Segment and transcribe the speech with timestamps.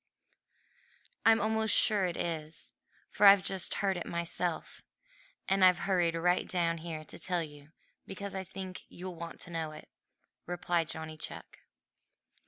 [1.27, 2.73] "I'm almost sure it is,
[3.11, 4.81] for I've just heard it myself,
[5.47, 7.71] and I've hurried right down here to tell you
[8.07, 9.89] because I think you'll want to know it,"
[10.47, 11.59] replied Johnny Chuck.